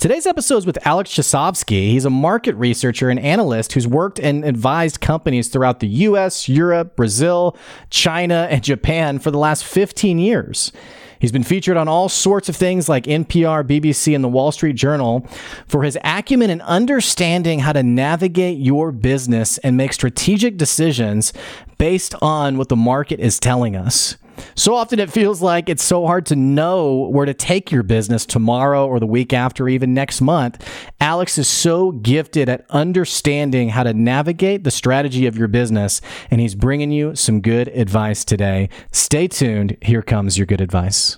[0.00, 1.90] Today's episode is with Alex Chausovsky.
[1.90, 6.96] He's a market researcher and analyst who's worked and advised companies throughout the US, Europe,
[6.96, 7.54] Brazil,
[7.90, 10.72] China, and Japan for the last 15 years.
[11.18, 14.76] He's been featured on all sorts of things like NPR, BBC, and the Wall Street
[14.76, 15.26] Journal
[15.68, 21.34] for his acumen and understanding how to navigate your business and make strategic decisions
[21.76, 24.16] based on what the market is telling us.
[24.54, 28.26] So often it feels like it's so hard to know where to take your business
[28.26, 30.66] tomorrow or the week after, even next month.
[31.00, 36.40] Alex is so gifted at understanding how to navigate the strategy of your business, and
[36.40, 38.68] he's bringing you some good advice today.
[38.92, 39.76] Stay tuned.
[39.82, 41.16] Here comes your good advice.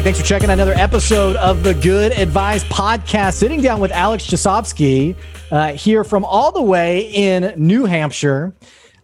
[0.00, 3.34] Hey, thanks for checking another episode of the Good Advice Podcast.
[3.34, 5.14] Sitting down with Alex Chausovsky
[5.50, 8.54] uh, here from all the way in New Hampshire.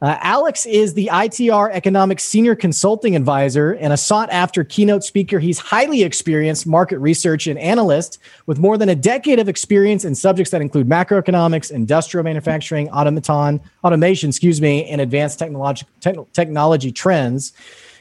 [0.00, 5.38] Uh, Alex is the ITR Economics Senior Consulting Advisor and a sought after keynote speaker.
[5.38, 10.14] He's highly experienced market research and analyst with more than a decade of experience in
[10.14, 16.90] subjects that include macroeconomics, industrial manufacturing, automaton, automation, excuse me, and advanced technology, te- technology
[16.90, 17.52] trends.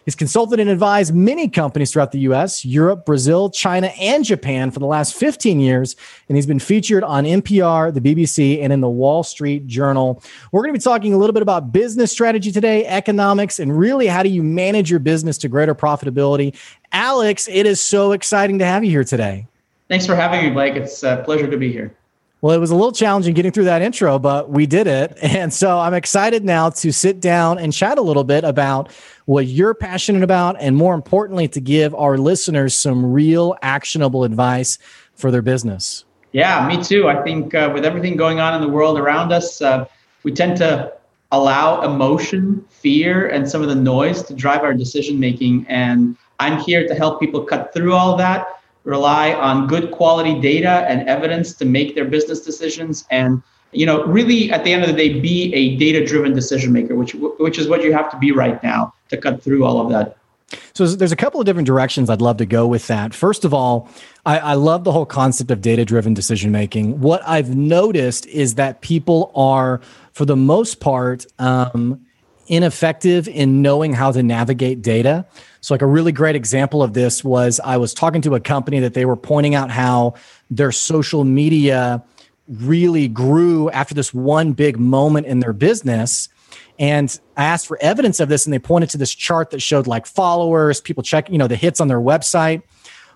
[0.06, 4.78] He's consulted and advised many companies throughout the US, Europe, Brazil, China, and Japan for
[4.78, 5.96] the last 15 years.
[6.30, 10.22] And he's been featured on NPR, the BBC, and in the Wall Street Journal.
[10.52, 14.06] We're going to be talking a little bit about business strategy today, economics, and really
[14.06, 16.56] how do you manage your business to greater profitability.
[16.92, 19.48] Alex, it is so exciting to have you here today.
[19.88, 20.76] Thanks for having me, Blake.
[20.76, 21.96] It's a pleasure to be here.
[22.42, 25.18] Well, it was a little challenging getting through that intro, but we did it.
[25.36, 28.92] And so I'm excited now to sit down and chat a little bit about
[29.26, 34.78] what you're passionate about, and more importantly, to give our listeners some real actionable advice
[35.16, 36.06] for their business.
[36.32, 37.08] Yeah, me too.
[37.08, 39.86] I think uh, with everything going on in the world around us, uh,
[40.24, 40.94] we tend to
[41.32, 45.66] allow emotion, fear, and some of the noise to drive our decision making.
[45.68, 48.48] And I'm here to help people cut through all that
[48.86, 53.42] rely on good quality data and evidence to make their business decisions and
[53.72, 56.96] you know really at the end of the day be a data driven decision maker
[56.96, 59.90] which which is what you have to be right now to cut through all of
[59.90, 60.18] that
[60.74, 63.16] so there's a couple of different directions I'd love to go with that.
[63.16, 63.90] First of all,
[64.28, 67.02] I, I love the whole concept of data driven decision making.
[67.02, 69.82] What I've noticed is that people are,
[70.12, 72.05] for the most part, um,
[72.48, 75.26] ineffective in knowing how to navigate data.
[75.62, 78.80] So, like a really great example of this was I was talking to a company
[78.80, 80.16] that they were pointing out how
[80.50, 82.04] their social media
[82.48, 86.30] really grew after this one big moment in their business.
[86.78, 89.88] And I asked for evidence of this, and they pointed to this chart that showed
[89.88, 92.62] like followers, people check, you know, the hits on their website.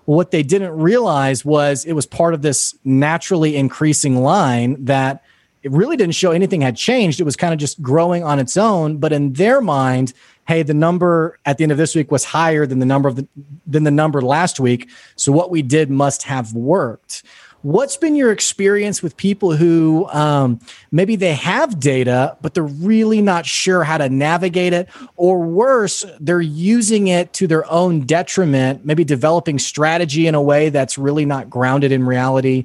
[0.06, 5.24] What they didn't realize was it was part of this naturally increasing line that
[5.62, 7.20] it really didn't show anything had changed.
[7.20, 8.98] It was kind of just growing on its own.
[8.98, 10.14] But in their mind,
[10.48, 13.16] hey, the number at the end of this week was higher than the number of
[13.18, 13.28] the
[13.68, 14.90] than the number last week.
[15.16, 17.24] So what we did must have worked.
[17.62, 20.62] What's been your experience with people who um,
[20.94, 24.88] maybe they have data, but they're really not sure how to navigate it,
[25.18, 30.70] or worse, they're using it to their own detriment, maybe developing strategy in a way
[30.70, 32.64] that's really not grounded in reality?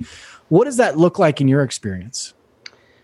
[0.49, 2.33] What does that look like in your experience?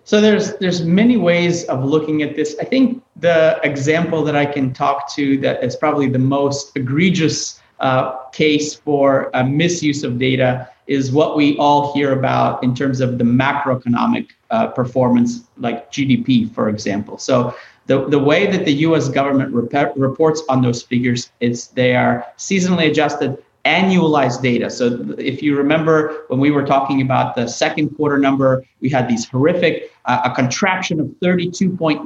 [0.04, 2.56] So there's there's many ways of looking at this.
[2.60, 7.60] I think the example that I can talk to that is probably the most egregious
[7.80, 13.00] uh, case for a misuse of data is what we all hear about in terms
[13.00, 17.16] of the macroeconomic uh, performance, like GDP, for example.
[17.16, 17.54] So
[17.86, 22.26] the, the way that the US government rep- reports on those figures is they are
[22.36, 24.70] seasonally adjusted annualized data.
[24.70, 29.08] So if you remember when we were talking about the second quarter number, we had
[29.08, 32.04] these horrific, uh, a contraction of 32.9%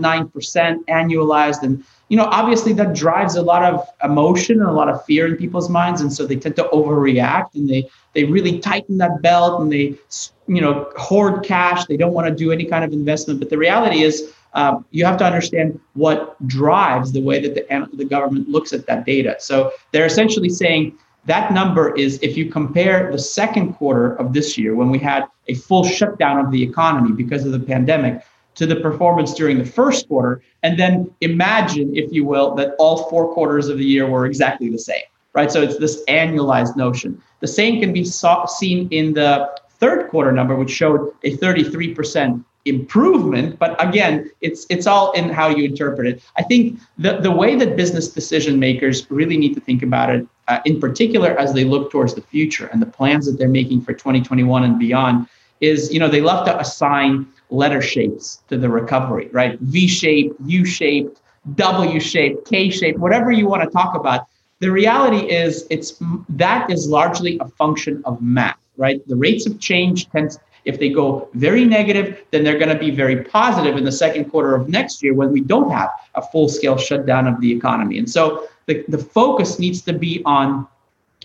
[0.87, 1.62] annualized.
[1.62, 5.27] And, you know, obviously that drives a lot of emotion and a lot of fear
[5.27, 6.01] in people's minds.
[6.01, 9.97] And so they tend to overreact and they, they really tighten that belt and they,
[10.49, 11.85] you know, hoard cash.
[11.87, 13.39] They don't want to do any kind of investment.
[13.39, 17.97] But the reality is, um, you have to understand what drives the way that the,
[17.97, 19.35] the government looks at that data.
[19.41, 24.59] So they're essentially saying, that number is if you compare the second quarter of this
[24.59, 28.23] year when we had a full shutdown of the economy because of the pandemic
[28.55, 33.09] to the performance during the first quarter, and then imagine, if you will, that all
[33.11, 35.50] four quarters of the year were exactly the same, right?
[35.50, 37.21] So it's this annualized notion.
[37.41, 42.44] The same can be saw, seen in the third quarter number, which showed a 33%
[42.66, 46.22] improvement but again it's it's all in how you interpret it.
[46.38, 50.26] I think the the way that business decision makers really need to think about it
[50.49, 53.82] uh, in particular as they look towards the future and the plans that they're making
[53.82, 55.28] for 2021 and beyond
[55.61, 59.58] is you know they love to assign letter shapes to the recovery right?
[59.61, 61.20] V shaped u shaped
[61.56, 64.26] w shaped k shaped whatever you want to talk about.
[64.61, 66.00] The reality is it's
[66.31, 69.06] that is largely a function of math right?
[69.06, 72.90] The rates of change tends if they go very negative, then they're going to be
[72.90, 76.49] very positive in the second quarter of next year when we don't have a full
[76.49, 77.99] scale shutdown of the economy.
[77.99, 80.66] And so the, the focus needs to be on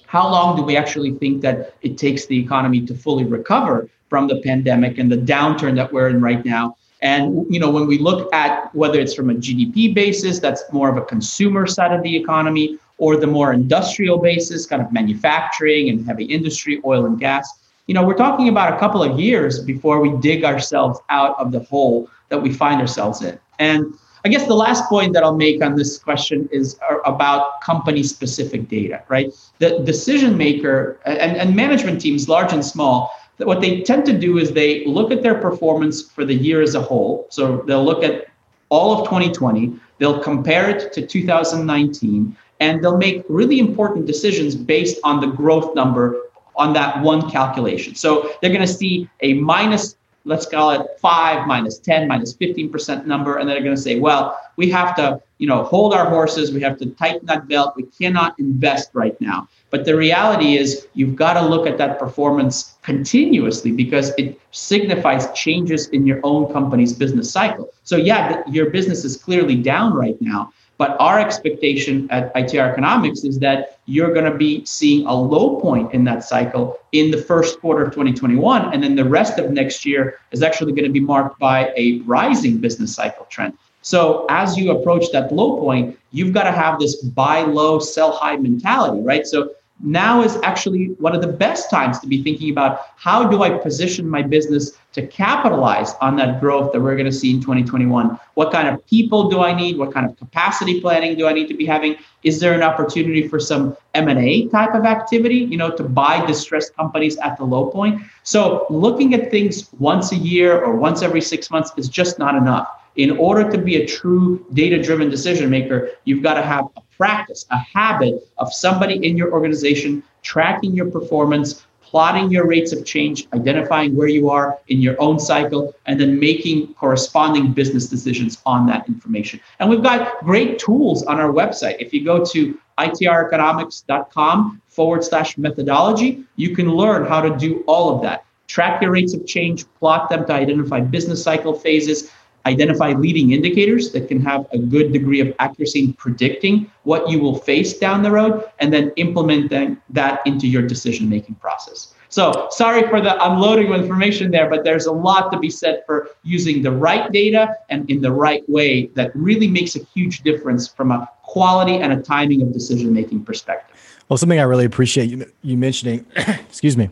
[0.06, 4.28] how long do we actually think that it takes the economy to fully recover from
[4.28, 6.76] the pandemic and the downturn that we're in right now.
[7.02, 10.90] And you know, when we look at whether it's from a GDP basis, that's more
[10.90, 15.90] of a consumer side of the economy, or the more industrial basis, kind of manufacturing
[15.90, 17.59] and heavy industry, oil and gas
[17.90, 21.52] you know, we're talking about a couple of years before we dig ourselves out of
[21.52, 23.40] the hole that we find ourselves in.
[23.58, 27.62] And I guess the last point that I'll make on this question is uh, about
[27.62, 29.34] company specific data, right?
[29.58, 34.38] The decision maker and, and management teams, large and small, what they tend to do
[34.38, 37.26] is they look at their performance for the year as a whole.
[37.32, 38.28] So they'll look at
[38.70, 45.00] all of 2020, they'll compare it to 2019, and they'll make really important decisions based
[45.04, 46.29] on the growth number
[46.60, 47.96] on that one calculation.
[47.96, 49.96] So they're going to see a minus,
[50.26, 53.38] let's call it five, minus 10, minus 15% number.
[53.38, 56.52] And they're going to say, well, we have to, you know, hold our horses.
[56.52, 57.74] We have to tighten that belt.
[57.76, 59.48] We cannot invest right now.
[59.70, 65.32] But the reality is you've got to look at that performance continuously because it signifies
[65.34, 67.70] changes in your own company's business cycle.
[67.84, 73.24] So yeah, your business is clearly down right now, but our expectation at ITR Economics
[73.24, 77.18] is that you're going to be seeing a low point in that cycle in the
[77.18, 78.72] first quarter of 2021.
[78.72, 82.00] And then the rest of next year is actually going to be marked by a
[82.02, 83.58] rising business cycle trend.
[83.82, 88.12] So as you approach that low point, you've got to have this buy low, sell
[88.12, 89.26] high mentality, right?
[89.26, 89.52] So
[89.82, 93.50] now is actually one of the best times to be thinking about how do I
[93.50, 98.20] position my business to capitalize on that growth that we're going to see in 2021?
[98.34, 99.78] What kind of people do I need?
[99.78, 101.96] What kind of capacity planning do I need to be having?
[102.24, 106.76] Is there an opportunity for some M&A type of activity, you know, to buy distressed
[106.76, 108.02] companies at the low point?
[108.24, 112.36] So looking at things once a year or once every 6 months is just not
[112.36, 112.68] enough.
[112.96, 117.46] In order to be a true data-driven decision maker, you've got to have a practice,
[117.52, 123.28] a habit of somebody in your organization tracking your performance, plotting your rates of change,
[123.34, 128.68] identifying where you are in your own cycle, and then making corresponding business decisions on
[128.68, 129.40] that information.
[129.60, 131.78] And we've got great tools on our website.
[131.80, 137.96] If you go to itreconomics.com forward slash methodology, you can learn how to do all
[137.96, 138.26] of that.
[138.48, 142.12] Track your rates of change, plot them to identify business cycle phases,
[142.50, 147.20] identify leading indicators that can have a good degree of accuracy in predicting what you
[147.20, 149.52] will face down the road, and then implement
[149.90, 151.94] that into your decision making process.
[152.12, 155.84] So, sorry for the unloading of information there, but there's a lot to be said
[155.86, 160.22] for using the right data and in the right way that really makes a huge
[160.24, 163.78] difference from a quality and a timing of decision making perspective.
[164.10, 166.90] Well, something I really appreciate you, you mentioning, excuse me,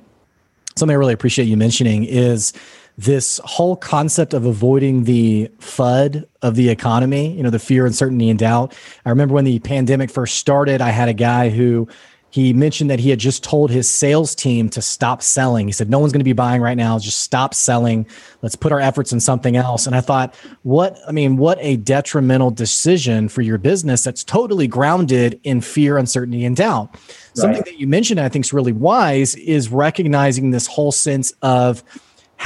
[0.75, 2.53] something I really appreciate you mentioning is
[2.97, 8.29] this whole concept of avoiding the FUD of the economy, you know, the fear, uncertainty,
[8.29, 8.73] and doubt.
[9.05, 11.87] I remember when the pandemic first started, I had a guy who
[12.29, 15.67] he mentioned that he had just told his sales team to stop selling.
[15.67, 16.99] He said, No one's going to be buying right now.
[16.99, 18.05] Just stop selling.
[18.41, 19.87] Let's put our efforts in something else.
[19.87, 24.67] And I thought, what, I mean, what a detrimental decision for your business that's totally
[24.67, 26.89] grounded in fear, uncertainty, and doubt.
[26.93, 27.01] Right.
[27.33, 31.83] Something that you mentioned, I think is really wise, is recognizing this whole sense of,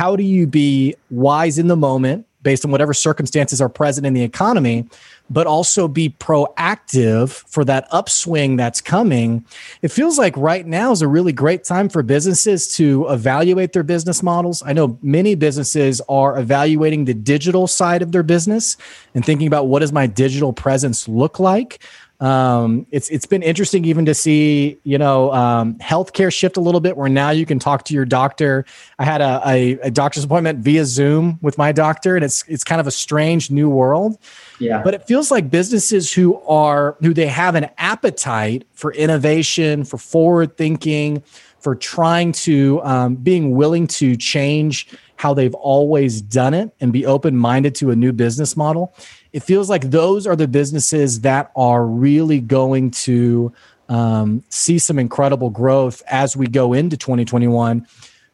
[0.02, 4.16] how do you be wise in the moment based on whatever circumstances are present in
[4.16, 4.84] the economy,
[5.30, 9.46] but also be proactive for that upswing that's coming.
[9.84, 13.84] It feels like right now is a really great time for businesses to evaluate their
[13.84, 14.64] business models.
[14.66, 18.78] I know many businesses are evaluating the digital side of their business
[19.14, 21.80] and thinking about what does my digital presence look like?
[22.22, 26.80] Um, it's it's been interesting even to see you know um, healthcare shift a little
[26.80, 28.64] bit where now you can talk to your doctor.
[29.00, 32.64] I had a, a, a, doctor's appointment via Zoom with my doctor, and it's it's
[32.64, 34.20] kind of a strange new world.
[34.60, 34.84] Yeah.
[34.84, 39.98] But it feels like businesses who are who they have an appetite for innovation, for
[39.98, 41.24] forward thinking,
[41.60, 44.88] for trying to um, being willing to change
[45.22, 48.92] how they've always done it and be open minded to a new business model.
[49.34, 53.54] It feels like those are the businesses that are really going to
[53.88, 57.86] um, see some incredible growth as we go into 2021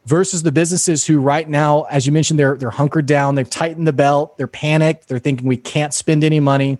[0.06, 3.86] versus the businesses who right now as you mentioned they're they're hunkered down they've tightened
[3.86, 6.80] the belt they're panicked they're thinking we can't spend any money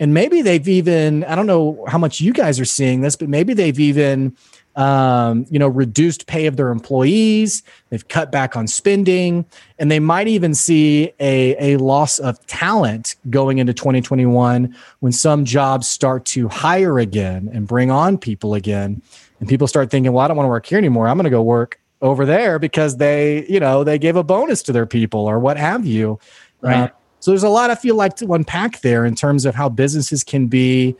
[0.00, 3.28] and maybe they've even i don't know how much you guys are seeing this but
[3.28, 4.36] maybe they've even
[4.76, 7.62] um, you know, reduced pay of their employees.
[7.90, 9.44] They've cut back on spending,
[9.78, 15.44] and they might even see a, a loss of talent going into 2021 when some
[15.44, 19.00] jobs start to hire again and bring on people again.
[19.40, 21.08] And people start thinking, well, I don't want to work here anymore.
[21.08, 24.62] I'm going to go work over there because they, you know, they gave a bonus
[24.64, 26.18] to their people or what have you.
[26.60, 26.74] Right.
[26.74, 26.88] Uh,
[27.20, 30.22] so there's a lot I feel like to unpack there in terms of how businesses
[30.22, 30.94] can be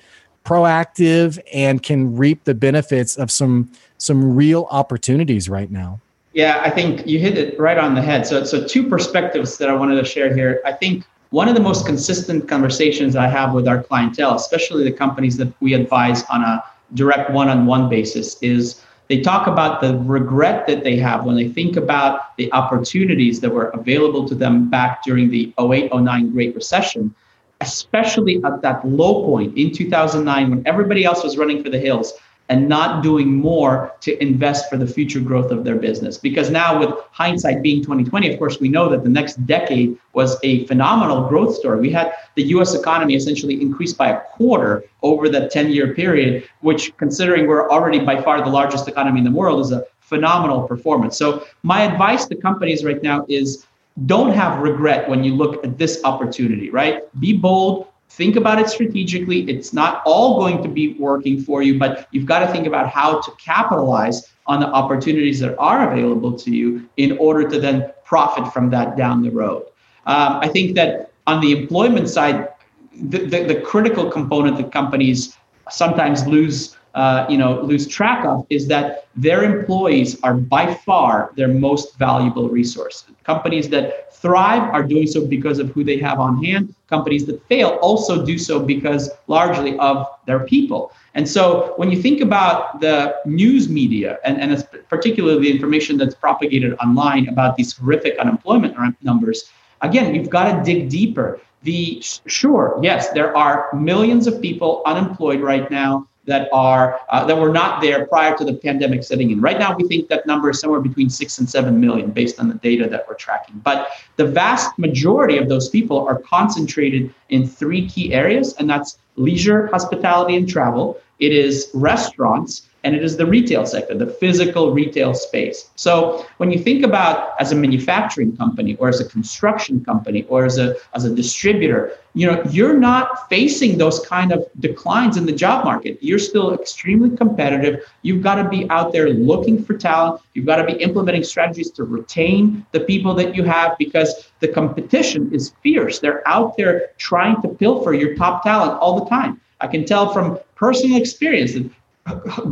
[0.45, 6.01] proactive and can reap the benefits of some some real opportunities right now.
[6.35, 8.27] Yeah, I think you hit it right on the head.
[8.27, 10.61] So so two perspectives that I wanted to share here.
[10.65, 14.93] I think one of the most consistent conversations I have with our clientele, especially the
[14.93, 16.63] companies that we advise on a
[16.95, 21.77] direct one-on-one basis is they talk about the regret that they have when they think
[21.77, 27.15] about the opportunities that were available to them back during the 08 09 Great Recession
[27.61, 32.13] especially at that low point in 2009 when everybody else was running for the hills
[32.51, 36.19] and not doing more to invest for the future growth of their business.
[36.19, 40.37] Because now, with hindsight being 2020, of course, we know that the next decade was
[40.43, 41.81] a phenomenal growth story.
[41.81, 46.47] We had the US economy essentially increase by a quarter over that 10 year period,
[46.61, 50.69] which, considering we're already by far the largest economy in the world, is a phenomenal
[50.69, 51.17] performance.
[51.17, 53.67] So, my advice to companies right now is
[54.07, 57.03] don't have regret when you look at this opportunity, right?
[57.21, 59.49] Be bold, think about it strategically.
[59.49, 62.89] It's not all going to be working for you, but you've got to think about
[62.89, 67.93] how to capitalize on the opportunities that are available to you in order to then
[68.05, 69.65] profit from that down the road.
[70.07, 72.49] Um, I think that on the employment side,
[72.93, 75.37] the, the, the critical component that companies
[75.71, 81.33] sometimes lose uh, you know lose track of is that their employees are by far
[81.37, 83.05] their most valuable resource.
[83.25, 86.75] Companies that thrive are doing so because of who they have on hand.
[86.89, 90.93] Companies that fail also do so because largely of their people.
[91.15, 96.15] And so when you think about the news media and, and particularly the information that's
[96.15, 99.51] propagated online about these horrific unemployment numbers,
[99.83, 101.41] again, you've got to dig deeper.
[101.63, 107.37] The sure, yes, there are millions of people unemployed right now that are uh, that
[107.37, 109.41] were not there prior to the pandemic setting in.
[109.41, 112.49] Right now, we think that number is somewhere between six and seven million based on
[112.49, 113.61] the data that we're tracking.
[113.65, 118.99] But the vast majority of those people are concentrated in three key areas, and that's
[119.17, 121.01] leisure, hospitality, and travel.
[121.19, 125.71] It is restaurants and it is the retail sector, the physical retail space.
[125.75, 130.45] So when you think about as a manufacturing company or as a construction company or
[130.45, 135.27] as a as a distributor, you know, you're not facing those kind of declines in
[135.27, 135.99] the job market.
[136.01, 137.85] You're still extremely competitive.
[138.03, 140.21] You've got to be out there looking for talent.
[140.35, 144.49] You've got to be implementing strategies to retain the people that you have because the
[144.49, 145.99] competition is fierce.
[145.99, 149.41] They're out there trying to pilfer your top talent all the time.
[149.61, 151.71] I can tell from personal experience that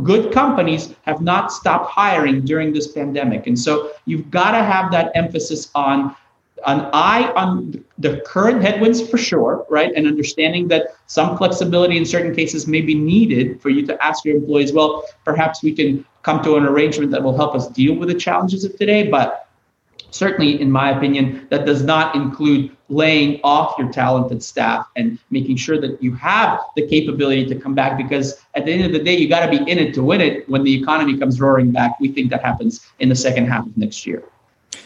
[0.03, 3.47] good companies have not stopped hiring during this pandemic.
[3.47, 6.15] And so you've got to have that emphasis on
[6.65, 9.91] an eye on the current headwinds for sure, right?
[9.95, 14.23] And understanding that some flexibility in certain cases may be needed for you to ask
[14.23, 17.95] your employees, well, perhaps we can come to an arrangement that will help us deal
[17.95, 19.09] with the challenges of today.
[19.09, 19.42] But
[20.13, 25.57] certainly, in my opinion, that does not include laying off your talented staff and making
[25.57, 28.99] sure that you have the capability to come back because at the end of the
[28.99, 30.47] day you got to be in it to win it.
[30.47, 33.75] When the economy comes roaring back we think that happens in the second half of
[33.77, 34.23] next year.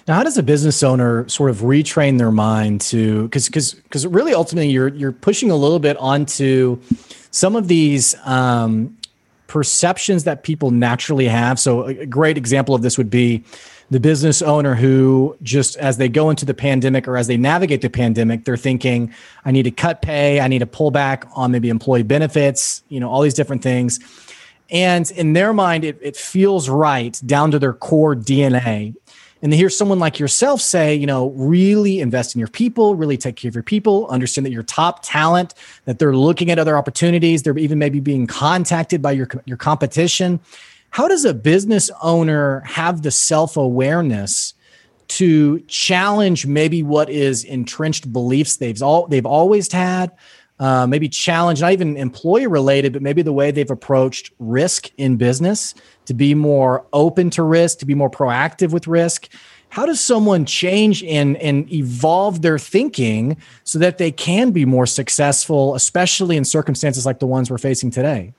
[0.08, 4.08] Now how does a business owner sort of retrain their mind to because because because
[4.08, 6.80] really ultimately you're you're pushing a little bit onto
[7.32, 8.97] some of these um,
[9.48, 13.44] perceptions that people naturally have so a great example of this would be
[13.90, 17.82] the business owner who just as they go into the pandemic or as they navigate
[17.82, 19.14] the pandemic, they're thinking,
[19.46, 23.00] I need to cut pay, I need to pull back on maybe employee benefits, you
[23.00, 24.00] know, all these different things.
[24.70, 28.96] And in their mind, it, it feels right down to their core DNA.
[29.42, 33.18] And to hear someone like yourself say, you know, really invest in your people, really
[33.18, 35.54] take care of your people, understand that your top talent,
[35.86, 40.40] that they're looking at other opportunities, they're even maybe being contacted by your, your competition.
[40.90, 44.54] How does a business owner have the self awareness
[45.08, 50.12] to challenge maybe what is entrenched beliefs they've all they've always had,
[50.60, 55.18] uh, maybe challenge, not even employee related, but maybe the way they've approached risk in
[55.18, 59.30] business to be more open to risk, to be more proactive with risk.
[59.70, 64.86] How does someone change and, and evolve their thinking so that they can be more
[64.86, 68.34] successful, especially in circumstances like the ones we're facing today?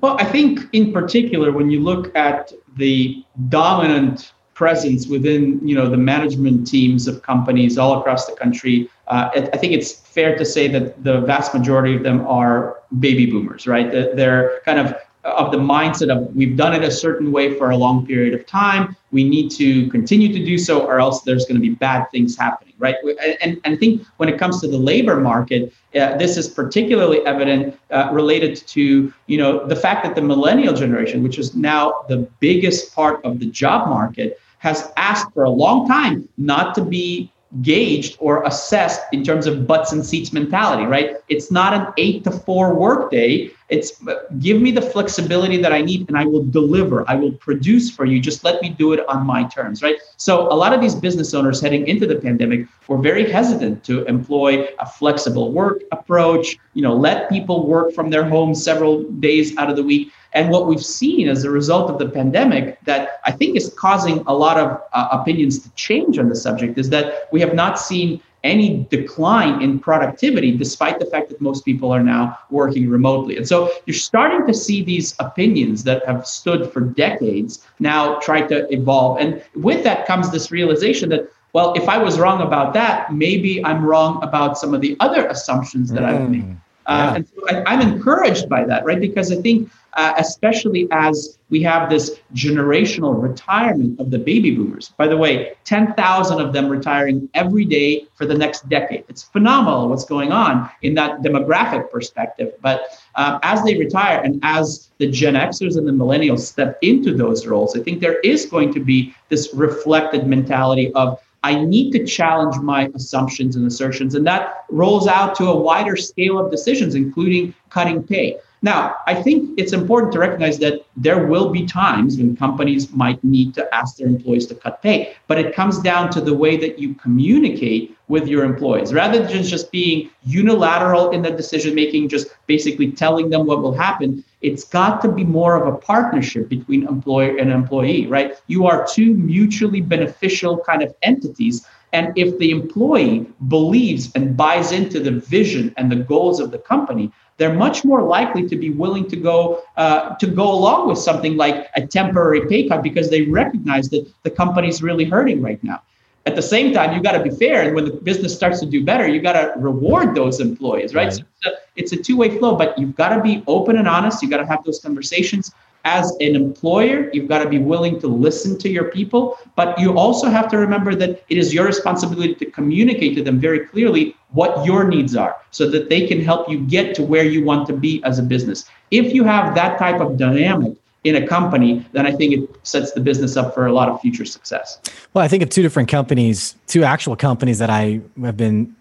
[0.00, 5.88] Well, I think in particular, when you look at the dominant presence within you know
[5.88, 10.44] the management teams of companies all across the country uh, I think it's fair to
[10.44, 13.90] say that the vast majority of them are baby boomers, right?
[13.90, 14.94] They're kind of
[15.24, 18.46] of the mindset of we've done it a certain way for a long period of
[18.46, 18.94] time.
[19.10, 22.36] We need to continue to do so, or else there's going to be bad things
[22.36, 22.96] happening, right?
[23.42, 27.24] And, and I think when it comes to the labor market, uh, this is particularly
[27.24, 32.04] evident uh, related to you know the fact that the millennial generation, which is now
[32.08, 36.84] the biggest part of the job market, has asked for a long time not to
[36.84, 37.30] be
[37.62, 41.16] gauged or assessed in terms of butts and seats mentality, right?
[41.28, 43.50] It's not an eight to four workday.
[43.68, 44.02] It's
[44.38, 47.08] give me the flexibility that I need and I will deliver.
[47.08, 48.20] I will produce for you.
[48.20, 49.96] Just let me do it on my terms, right?
[50.16, 54.04] So a lot of these business owners heading into the pandemic were very hesitant to
[54.04, 59.56] employ a flexible work approach, you know, let people work from their homes several days
[59.56, 60.12] out of the week.
[60.34, 64.18] And what we've seen as a result of the pandemic that I think is causing
[64.26, 67.78] a lot of uh, opinions to change on the subject is that we have not
[67.78, 73.38] seen any decline in productivity, despite the fact that most people are now working remotely.
[73.38, 78.42] And so you're starting to see these opinions that have stood for decades now try
[78.42, 79.18] to evolve.
[79.18, 83.64] And with that comes this realization that, well, if I was wrong about that, maybe
[83.64, 86.42] I'm wrong about some of the other assumptions that mm, I've made.
[86.42, 87.10] Mm, yeah.
[87.10, 89.00] Uh, and so I, I'm encouraged by that, right?
[89.00, 94.92] Because I think uh, especially as we have this generational retirement of the baby boomers.
[94.96, 99.04] By the way, 10,000 of them retiring every day for the next decade.
[99.08, 102.54] It's phenomenal what's going on in that demographic perspective.
[102.60, 107.14] But um, as they retire and as the Gen Xers and the millennials step into
[107.14, 111.90] those roles, I think there is going to be this reflected mentality of I need
[111.90, 114.14] to challenge my assumptions and assertions.
[114.14, 118.38] And that rolls out to a wider scale of decisions, including cutting pay.
[118.64, 123.22] Now, I think it's important to recognize that there will be times when companies might
[123.22, 126.56] need to ask their employees to cut pay, but it comes down to the way
[126.56, 132.08] that you communicate with your employees rather than just being unilateral in the decision making,
[132.08, 134.24] just basically telling them what will happen.
[134.40, 138.32] It's got to be more of a partnership between employer and employee, right?
[138.46, 141.66] You are two mutually beneficial kind of entities.
[141.92, 146.58] And if the employee believes and buys into the vision and the goals of the
[146.58, 150.98] company, they're much more likely to be willing to go uh, to go along with
[150.98, 155.62] something like a temporary pay cut because they recognize that the company's really hurting right
[155.64, 155.82] now.
[156.26, 158.66] At the same time, you got to be fair, and when the business starts to
[158.66, 161.08] do better, you got to reward those employees, right?
[161.08, 161.12] right.
[161.12, 164.22] So it's a, it's a two-way flow, but you've got to be open and honest.
[164.22, 165.52] You got to have those conversations
[165.84, 169.98] as an employer, you've got to be willing to listen to your people, but you
[169.98, 174.16] also have to remember that it is your responsibility to communicate to them very clearly
[174.30, 177.66] what your needs are so that they can help you get to where you want
[177.66, 178.64] to be as a business.
[178.90, 182.92] If you have that type of dynamic, in a company, then I think it sets
[182.92, 184.80] the business up for a lot of future success.
[185.12, 188.74] Well, I think of two different companies, two actual companies that I have been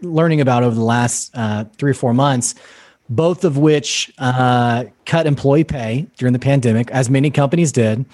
[0.00, 2.56] learning about over the last uh, three or four months
[3.16, 8.04] both of which uh, cut employee pay during the pandemic, as many companies did.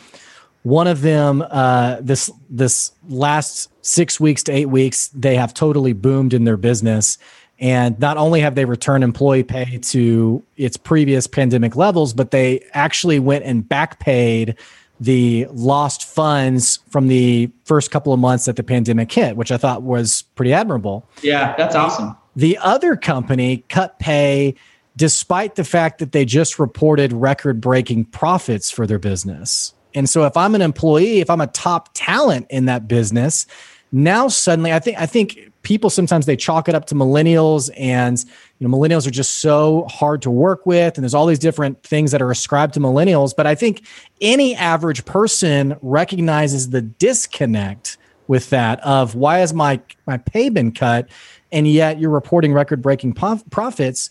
[0.64, 5.92] One of them, uh, this this last six weeks to eight weeks, they have totally
[5.92, 7.16] boomed in their business,
[7.61, 12.61] and not only have they returned employee pay to its previous pandemic levels, but they
[12.72, 14.56] actually went and back paid
[15.00, 19.56] the lost funds from the first couple of months that the pandemic hit, which I
[19.56, 21.08] thought was pretty admirable.
[21.22, 22.16] Yeah, that's awesome.
[22.34, 24.56] The other company cut pay
[24.98, 29.72] despite the fact that they just reported record breaking profits for their business.
[29.94, 33.46] And so if I'm an employee, if I'm a top talent in that business,
[33.92, 38.22] now suddenly I think I think people sometimes they chalk it up to millennials and
[38.58, 41.82] you know millennials are just so hard to work with and there's all these different
[41.84, 43.87] things that are ascribed to millennials, but I think
[44.20, 50.72] any average person recognizes the disconnect with that of why has my my pay been
[50.72, 51.08] cut
[51.52, 54.11] and yet you're reporting record breaking profits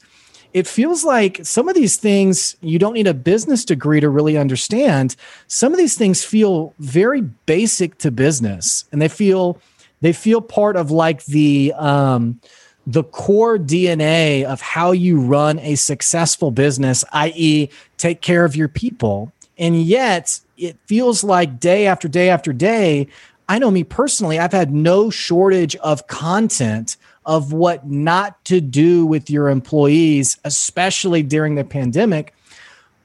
[0.57, 4.39] it feels like some of these things you don't need a business degree to really
[4.39, 5.15] understand.
[5.45, 9.61] Some of these things feel very basic to business, and they feel
[10.01, 12.41] they feel part of like the um,
[12.87, 18.67] the core DNA of how you run a successful business, i.e., take care of your
[18.67, 19.31] people.
[19.59, 23.09] And yet, it feels like day after day after day.
[23.47, 29.05] I know me personally, I've had no shortage of content of what not to do
[29.05, 32.33] with your employees, especially during the pandemic.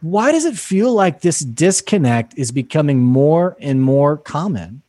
[0.01, 4.83] Why does it feel like this disconnect is becoming more and more common?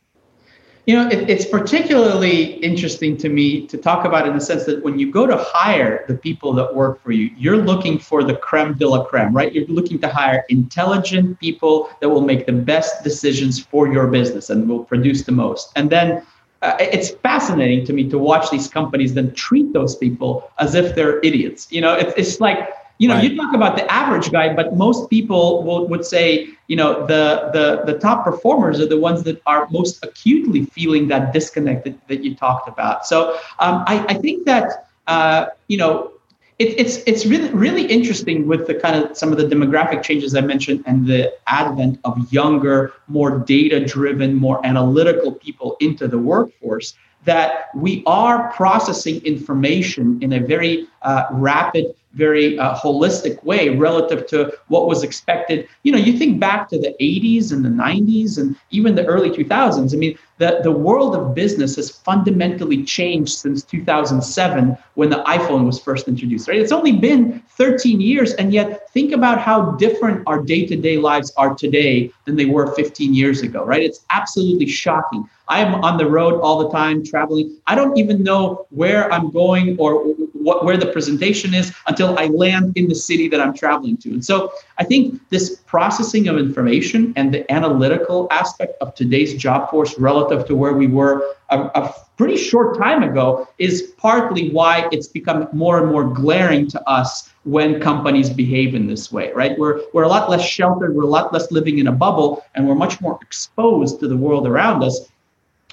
[0.85, 4.83] You know, it, it's particularly interesting to me to talk about in the sense that
[4.83, 8.35] when you go to hire the people that work for you, you're looking for the
[8.35, 9.53] creme de la creme, right?
[9.53, 14.49] You're looking to hire intelligent people that will make the best decisions for your business
[14.49, 15.71] and will produce the most.
[15.77, 16.21] And then
[16.63, 20.95] uh, it's fascinating to me to watch these companies then treat those people as if
[20.95, 21.67] they're idiots.
[21.71, 23.31] You know, it's, it's like you know, right.
[23.31, 27.49] you talk about the average guy, but most people will, would say, you know, the,
[27.51, 32.07] the the top performers are the ones that are most acutely feeling that disconnect that,
[32.07, 33.05] that you talked about.
[33.05, 36.11] So um, I, I think that uh, you know
[36.59, 40.35] it, it's it's really really interesting with the kind of some of the demographic changes
[40.35, 46.17] I mentioned and the advent of younger, more data driven, more analytical people into the
[46.17, 46.93] workforce
[47.25, 54.27] that we are processing information in a very uh, rapid very uh, holistic way relative
[54.27, 55.67] to what was expected.
[55.83, 59.29] You know, you think back to the 80s and the 90s and even the early
[59.31, 59.93] 2000s.
[59.93, 65.65] I mean, the, the world of business has fundamentally changed since 2007 when the iPhone
[65.65, 66.59] was first introduced, right?
[66.59, 70.97] It's only been 13 years, and yet think about how different our day to day
[70.97, 73.81] lives are today than they were 15 years ago, right?
[73.81, 75.29] It's absolutely shocking.
[75.47, 77.57] I am on the road all the time traveling.
[77.67, 80.03] I don't even know where I'm going or
[80.33, 84.09] what, where the presentation is until I land in the city that I'm traveling to.
[84.11, 89.69] And so I think this processing of information and the analytical aspect of today's job
[89.69, 89.97] force
[90.33, 95.07] relative to where we were a, a pretty short time ago is partly why it's
[95.07, 99.57] become more and more glaring to us when companies behave in this way, right?
[99.57, 102.67] We're, we're a lot less sheltered, we're a lot less living in a bubble, and
[102.67, 105.09] we're much more exposed to the world around us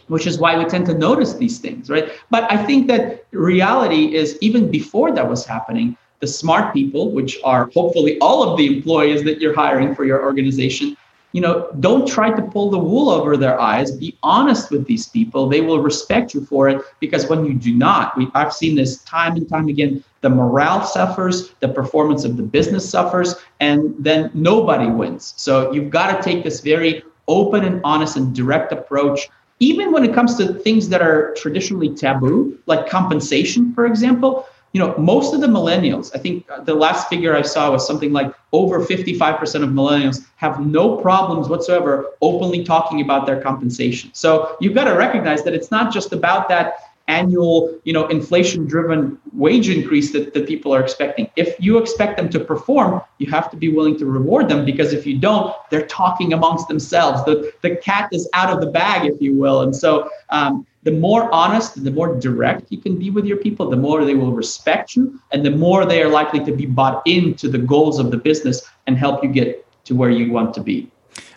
[0.09, 2.11] which is why we tend to notice these things, right?
[2.31, 7.38] But I think that reality is even before that was happening, the smart people, which
[7.44, 10.96] are hopefully all of the employees that you're hiring for your organization,
[11.32, 13.92] you know, don't try to pull the wool over their eyes.
[13.92, 15.48] Be honest with these people.
[15.48, 19.02] They will respect you for it because when you do not, we, I've seen this
[19.04, 20.02] time and time again.
[20.22, 25.34] The morale suffers, the performance of the business suffers, and then nobody wins.
[25.36, 29.28] So you've got to take this very open and honest and direct approach
[29.60, 34.80] even when it comes to things that are traditionally taboo, like compensation, for example, you
[34.80, 38.33] know, most of the millennials, I think the last figure I saw was something like
[38.52, 44.11] over 55% of millennials have no problems whatsoever openly talking about their compensation.
[44.12, 48.66] So you've got to recognize that it's not just about that annual, you know, inflation
[48.66, 51.28] driven wage increase that, that people are expecting.
[51.35, 54.92] If you expect them to perform, you have to be willing to reward them because
[54.92, 57.24] if you don't, they're talking amongst themselves.
[57.24, 59.62] The, the cat is out of the bag, if you will.
[59.62, 63.68] And so um, the more honest, the more direct you can be with your people,
[63.68, 67.02] the more they will respect you and the more they are likely to be bought
[67.06, 70.62] into the goals of the business and help you get to where you want to
[70.62, 70.90] be.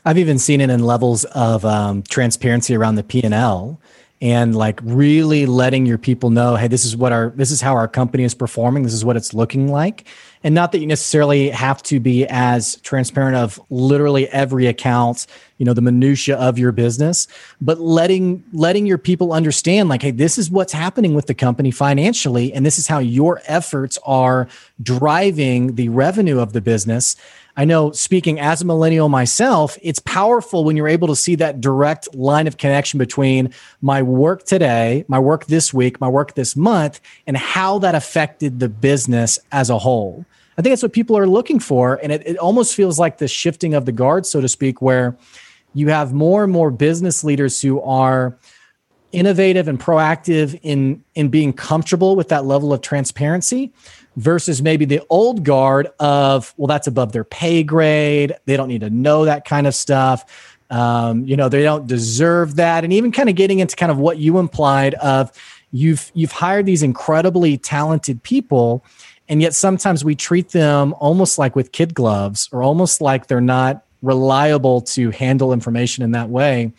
[0.06, 3.80] I've even seen it in levels of um, transparency around the P and L
[4.22, 7.74] and like really letting your people know hey this is what our this is how
[7.74, 10.08] our company is performing this is what it's looking like
[10.44, 15.26] and not that you necessarily have to be as transparent of literally every account
[15.58, 17.28] you know the minutia of your business
[17.62, 21.72] but letting letting your people understand like hey this is what's happening with the company
[21.72, 24.48] financially and this is how your efforts are
[24.82, 27.16] driving the revenue of the business
[27.56, 31.62] I know speaking as a millennial myself, it's powerful when you're able to see that
[31.62, 36.56] direct line of connection between my work today, my work this week, my work this
[36.56, 40.26] month, and how that affected the business as a whole.
[40.58, 42.00] I think that's what people are looking for.
[42.02, 45.16] And it, it almost feels like the shifting of the guard, so to speak, where
[45.76, 48.36] you have more and more business leaders who are
[49.14, 53.72] innovative and proactive in in being comfortable with that level of transparency
[54.18, 58.36] versus maybe the old guard of, well, that's above their pay grade.
[58.46, 60.52] They don't need to know that kind of stuff.
[60.70, 62.84] Um, you know, they don't deserve that.
[62.84, 65.32] And even kind of getting into kind of what you implied of
[65.72, 68.84] you've you've hired these incredibly talented people,
[69.30, 73.42] and yet sometimes we treat them almost like with kid gloves or almost like they're
[73.42, 76.74] not reliable to handle information in that way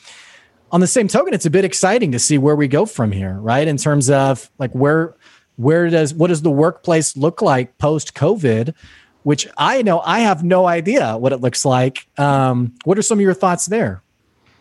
[0.75, 3.35] on the same token it's a bit exciting to see where we go from here
[3.35, 5.15] right in terms of like where
[5.57, 8.75] where does what does the workplace look like post COVID?
[9.23, 12.07] Which I know I have no idea what it looks like.
[12.19, 14.03] Um, what are some of your thoughts there?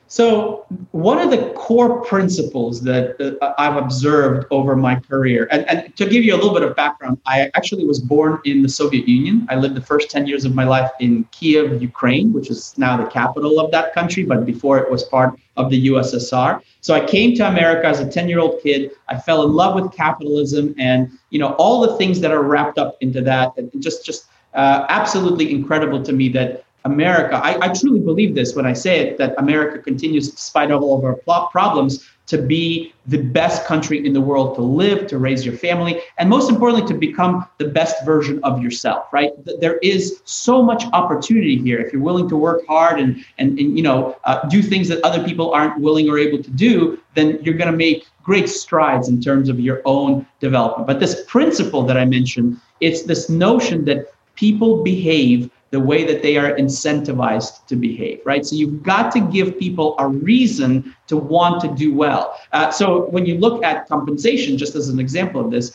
[0.07, 5.95] So, one of the core principles that uh, I've observed over my career, and, and,
[5.97, 9.07] to give you a little bit of background, I actually was born in the Soviet
[9.07, 9.47] Union.
[9.49, 12.95] I lived the first 10 years of my life in Kiev, Ukraine, which is now
[12.95, 16.61] the capital of that country, but before it was part of the USSR.
[16.81, 18.91] So I came to America as a 10 year old kid.
[19.07, 22.77] I fell in love with capitalism and you know all the things that are wrapped
[22.77, 23.53] up into that.
[23.57, 28.55] And just just uh, absolutely incredible to me that America, I, I, truly believe this
[28.55, 31.15] when I say it, that America continues, despite all of our
[31.47, 36.01] problems, to be the best country in the world to live, to raise your family,
[36.17, 39.31] and most importantly, to become the best version of yourself, right?
[39.59, 41.79] There is so much opportunity here.
[41.79, 45.03] If you're willing to work hard and, and, and you know, uh, do things that
[45.03, 49.09] other people aren't willing or able to do, then you're going to make great strides
[49.09, 50.87] in terms of your own development.
[50.87, 56.21] But this principle that I mentioned, it's this notion that people behave the way that
[56.21, 58.45] they are incentivized to behave, right?
[58.45, 62.39] So you've got to give people a reason to want to do well.
[62.51, 65.73] Uh, so when you look at compensation, just as an example of this,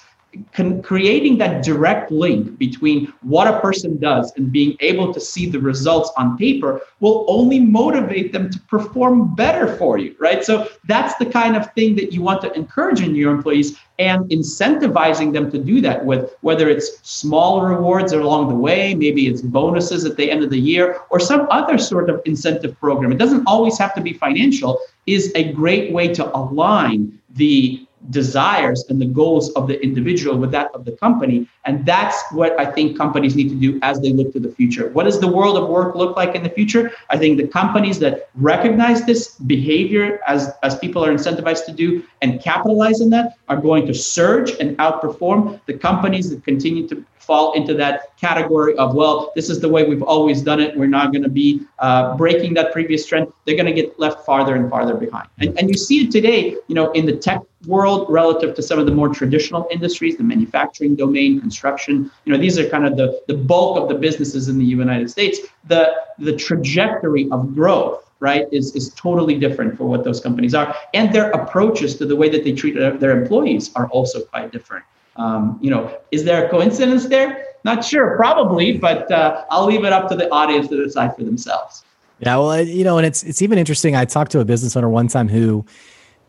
[0.53, 5.49] con- creating that direct link between what a person does and being able to see
[5.49, 10.45] the results on paper will only motivate them to perform better for you, right?
[10.45, 14.29] So that's the kind of thing that you want to encourage in your employees and
[14.31, 19.43] incentivizing them to do that with whether it's small rewards along the way, maybe it's
[19.43, 23.11] bonuses at the end of the year, or some other sort of incentive program.
[23.11, 28.85] It doesn't always have to be financial, is a great way to align the desires
[28.89, 31.49] and the goals of the individual with that of the company.
[31.65, 34.89] And that's what I think companies need to do as they look to the future.
[34.91, 36.93] What does the world of work look like in the future?
[37.11, 42.03] I think the companies that recognize this behavior as, as people are incentivized to do
[42.23, 47.05] and capitalize on that are going to surge and outperform the companies that continue to
[47.29, 50.75] fall into that category of, well, this is the way we've always done it.
[50.75, 53.31] We're not going to be uh, breaking that previous trend.
[53.45, 55.29] They're going to get left farther and farther behind.
[55.39, 58.79] And, and you see it today, you know, in the tech world relative to some
[58.79, 62.11] of the more traditional industries, the manufacturing domain, construction.
[62.25, 65.11] You know, these are kind of the, the bulk of the businesses in the United
[65.11, 65.39] States.
[65.67, 70.75] The, the trajectory of growth right is is totally different for what those companies are
[70.93, 74.85] and their approaches to the way that they treat their employees are also quite different
[75.19, 77.45] um, you know, is there a coincidence there?
[77.65, 81.25] Not sure, probably, but uh, I'll leave it up to the audience to decide for
[81.25, 81.85] themselves.
[82.21, 83.95] Yeah, well, you know, and it's it's even interesting.
[83.95, 85.65] I talked to a business owner one time who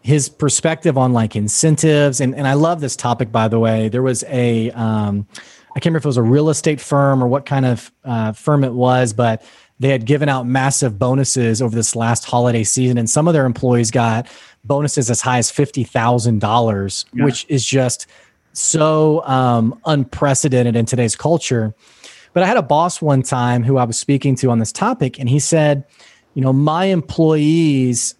[0.01, 3.89] his perspective on like incentives, and and I love this topic by the way.
[3.89, 5.27] There was a um,
[5.75, 8.31] I can't remember if it was a real estate firm or what kind of uh,
[8.33, 9.43] firm it was, but
[9.79, 13.45] they had given out massive bonuses over this last holiday season, and some of their
[13.45, 14.27] employees got
[14.63, 16.39] bonuses as high as fifty thousand yeah.
[16.47, 18.07] dollars, which is just
[18.53, 21.73] so um, unprecedented in today's culture.
[22.33, 25.19] But I had a boss one time who I was speaking to on this topic,
[25.19, 25.83] and he said,
[26.33, 28.15] you know, my employees,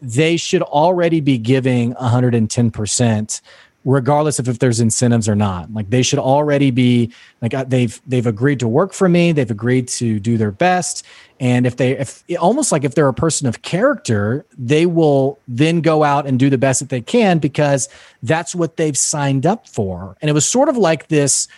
[0.00, 3.40] they should already be giving 110%
[3.84, 5.72] regardless of if there's incentives or not.
[5.72, 9.50] Like they should already be like uh, they've they've agreed to work for me they've
[9.50, 11.04] agreed to do their best
[11.40, 15.80] and if they if almost like if they're a person of character they will then
[15.80, 17.88] go out and do the best that they can because
[18.22, 20.16] that's what they've signed up for.
[20.20, 21.48] And it was sort of like this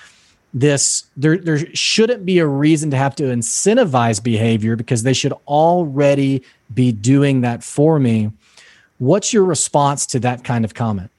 [0.54, 5.32] this there there shouldn't be a reason to have to incentivize behavior because they should
[5.46, 8.30] already be doing that for me.
[8.98, 11.10] What's your response to that kind of comment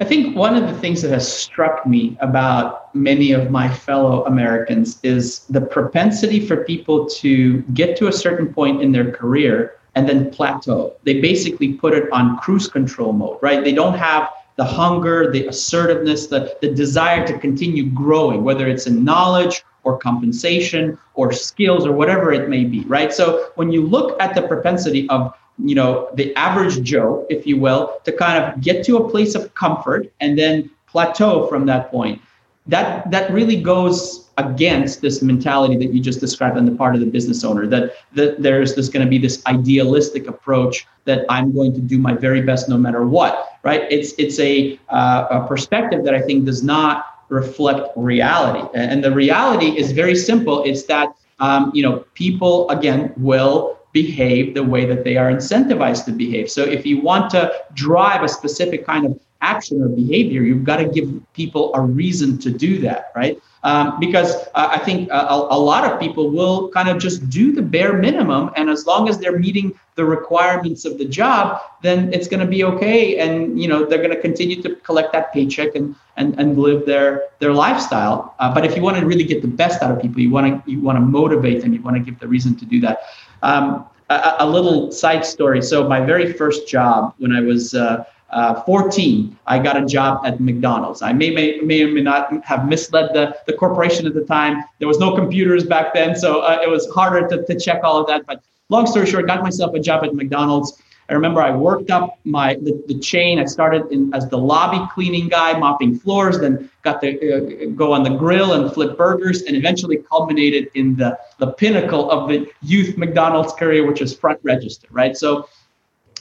[0.00, 4.24] I think one of the things that has struck me about many of my fellow
[4.24, 9.76] Americans is the propensity for people to get to a certain point in their career
[9.94, 10.94] and then plateau.
[11.04, 13.62] They basically put it on cruise control mode, right?
[13.62, 18.86] They don't have the hunger, the assertiveness, the, the desire to continue growing, whether it's
[18.86, 23.12] in knowledge or compensation or skills or whatever it may be, right?
[23.12, 27.56] So when you look at the propensity of you know the average joe if you
[27.56, 31.90] will to kind of get to a place of comfort and then plateau from that
[31.90, 32.20] point.
[32.66, 37.00] That that really goes against this mentality that you just described on the part of
[37.00, 41.52] the business owner that, that there's this going to be this idealistic approach that i'm
[41.52, 43.82] going to do my very best no matter what right?
[43.90, 48.68] It's it's a, uh, a perspective that i think does not reflect reality.
[48.74, 50.62] And the reality is very simple.
[50.64, 56.04] It's that um, you know people again will behave the way that they are incentivized
[56.04, 56.50] to behave.
[56.50, 60.78] So if you want to drive a specific kind of action or behavior, you've got
[60.78, 63.40] to give people a reason to do that, right?
[63.62, 65.22] Um, because uh, I think a,
[65.56, 69.08] a, lot of people will kind of just do the bare minimum, and as long
[69.08, 73.58] as they're meeting the requirements of the job, then it's going to be okay, and
[73.58, 77.22] you know they're going to continue to collect that paycheck and and and live their
[77.38, 78.34] their lifestyle.
[78.38, 80.46] Uh, but if you want to really get the best out of people, you want
[80.46, 82.98] to you want to motivate them, you want to give the reason to do that.
[83.44, 85.62] Um, a, a, little side story.
[85.62, 90.24] So my very first job when I was uh, uh, 14, I got a job
[90.24, 91.02] at McDonald's.
[91.02, 94.64] I may, may, may or may not have misled the, the corporation at the time.
[94.78, 98.00] There was no computers back then, so uh, it was harder to, to check all
[98.00, 98.26] of that.
[98.26, 100.80] But long story short, got myself a job at McDonald's.
[101.08, 103.38] I remember I worked up my the, the chain.
[103.38, 107.92] I started in, as the lobby cleaning guy, mopping floors, then got to uh, go
[107.92, 112.50] on the grill and flip burgers, and eventually culminated in the, the pinnacle of the
[112.62, 115.16] youth McDonald's career, which is front register, right?
[115.16, 115.48] So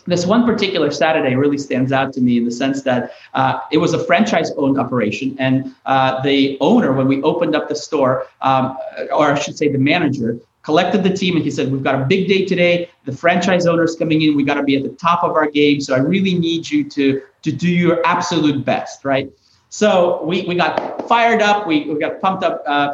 [0.06, 3.78] this one particular Saturday really stands out to me in the sense that uh, it
[3.78, 5.36] was a franchise owned operation.
[5.40, 8.78] And uh, the owner, when we opened up the store, um,
[9.14, 12.06] or I should say the manager, collected the team and he said, We've got a
[12.06, 12.90] big day today.
[13.06, 14.36] The franchise owner's coming in.
[14.36, 15.80] We got to be at the top of our game.
[15.82, 19.32] So I really need you to, to do your absolute best, right?
[19.70, 21.68] So we, we got fired up.
[21.68, 22.64] We, we got pumped up.
[22.66, 22.94] Uh,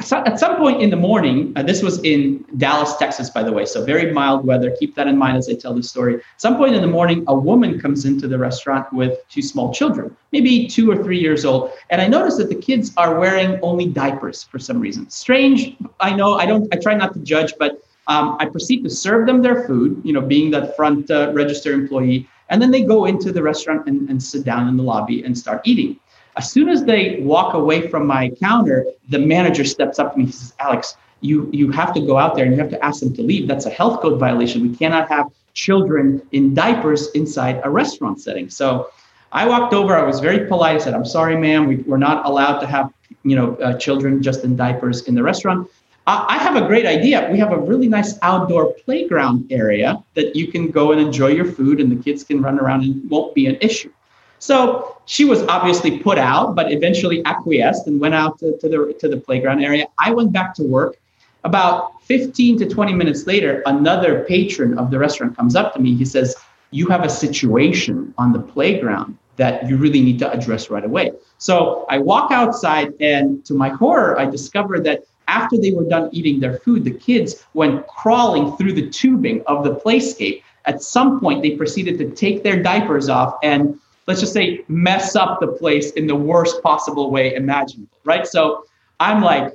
[0.00, 3.64] at some point in the morning, uh, this was in Dallas, Texas, by the way,
[3.64, 4.74] so very mild weather.
[4.78, 6.22] Keep that in mind as I tell this story.
[6.36, 10.16] Some point in the morning, a woman comes into the restaurant with two small children,
[10.30, 11.72] maybe two or three years old.
[11.90, 15.10] And I noticed that the kids are wearing only diapers for some reason.
[15.10, 18.90] Strange, I know, I don't, I try not to judge, but um, I proceed to
[18.90, 22.28] serve them their food, you know, being that front uh, register employee.
[22.50, 25.36] And then they go into the restaurant and, and sit down in the lobby and
[25.36, 25.98] start eating.
[26.38, 30.24] As soon as they walk away from my counter, the manager steps up to me
[30.24, 33.00] and says, Alex, you, you have to go out there and you have to ask
[33.00, 33.48] them to leave.
[33.48, 34.62] That's a health code violation.
[34.62, 38.48] We cannot have children in diapers inside a restaurant setting.
[38.48, 38.90] So
[39.32, 39.96] I walked over.
[39.96, 40.76] I was very polite.
[40.76, 41.66] I said, I'm sorry, ma'am.
[41.66, 42.92] We, we're not allowed to have
[43.24, 45.68] you know, uh, children just in diapers in the restaurant.
[46.10, 47.28] I have a great idea.
[47.30, 51.44] We have a really nice outdoor playground area that you can go and enjoy your
[51.44, 53.92] food, and the kids can run around and won't be an issue.
[54.38, 58.96] So she was obviously put out, but eventually acquiesced and went out to, to, the,
[59.00, 59.86] to the playground area.
[59.98, 60.96] I went back to work.
[61.44, 65.94] About 15 to 20 minutes later, another patron of the restaurant comes up to me.
[65.94, 66.36] He says,
[66.70, 71.12] You have a situation on the playground that you really need to address right away.
[71.38, 76.10] So I walk outside, and to my horror, I discover that after they were done
[76.12, 80.42] eating their food, the kids went crawling through the tubing of the playscape.
[80.64, 85.14] At some point, they proceeded to take their diapers off and let's just say mess
[85.14, 88.26] up the place in the worst possible way imaginable, right?
[88.26, 88.64] So
[88.98, 89.52] I'm like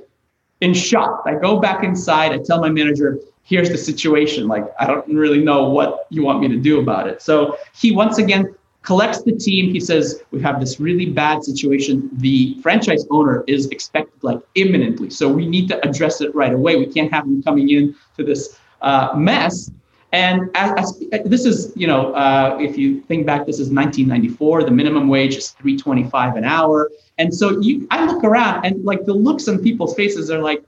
[0.60, 1.24] in shock.
[1.26, 4.46] I go back inside, I tell my manager, here's the situation.
[4.46, 7.20] Like, I don't really know what you want me to do about it.
[7.20, 9.72] So he once again collects the team.
[9.72, 12.08] He says, We have this really bad situation.
[12.12, 15.10] The franchise owner is expected like imminently.
[15.10, 16.76] So we need to address it right away.
[16.76, 19.70] We can't have him coming in to this uh, mess
[20.14, 20.70] and as,
[21.10, 24.62] as, this is, you know, uh, if you think back, this is 1994.
[24.62, 29.06] The minimum wage is 3.25 an hour, and so you, I look around and like
[29.06, 30.62] the looks on people's faces are like,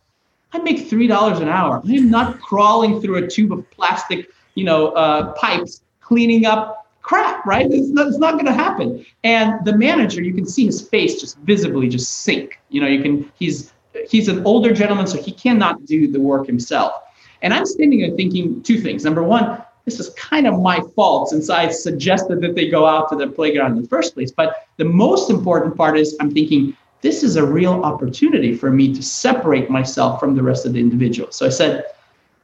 [0.52, 1.80] I make three dollars an hour.
[1.86, 6.88] I am not crawling through a tube of plastic, you know, uh, pipes cleaning up
[7.02, 7.46] crap.
[7.46, 7.70] Right?
[7.70, 9.06] It's not, it's not going to happen.
[9.22, 12.58] And the manager, you can see his face just visibly just sink.
[12.70, 13.30] You know, you can.
[13.38, 13.72] He's
[14.08, 16.94] he's an older gentleman, so he cannot do the work himself.
[17.42, 19.04] And I'm standing there thinking two things.
[19.04, 23.08] Number one, this is kind of my fault since I suggested that they go out
[23.10, 24.32] to the playground in the first place.
[24.32, 28.92] But the most important part is I'm thinking, this is a real opportunity for me
[28.92, 31.36] to separate myself from the rest of the individuals.
[31.36, 31.84] So I said,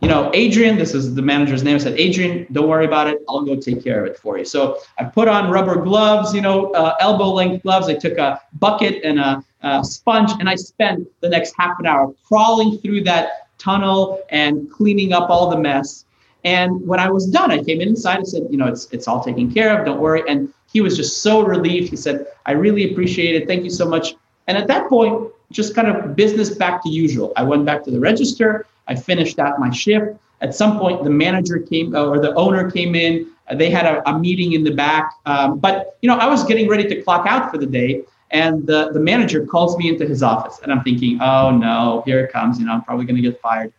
[0.01, 1.77] you know, Adrian, this is the manager's name.
[1.77, 3.23] I said, Adrian, don't worry about it.
[3.29, 4.45] I'll go take care of it for you.
[4.45, 7.89] So I put on rubber gloves, you know, uh, elbow length gloves.
[7.89, 11.87] I took a bucket and a, a sponge, and I spent the next half an
[11.87, 16.05] hour crawling through that tunnel and cleaning up all the mess.
[16.45, 19.23] And when I was done, I came inside and said, you know, it's it's all
[19.23, 19.87] taken care of.
[19.87, 20.23] Don't worry.
[20.29, 21.91] And he was just so relieved.
[21.91, 23.47] He said, I really appreciate it.
[23.47, 24.15] Thank you so much.
[24.49, 27.33] And at that point, just kind of business back to usual.
[27.37, 28.67] I went back to the register.
[28.89, 30.17] I finished out my shift.
[30.41, 33.29] At some point, the manager came or the owner came in.
[33.55, 35.13] They had a, a meeting in the back.
[35.27, 38.03] Um, but you know, I was getting ready to clock out for the day.
[38.33, 42.21] And the, the manager calls me into his office, and I'm thinking, oh no, here
[42.25, 42.59] it comes.
[42.59, 43.73] You know, I'm probably going to get fired.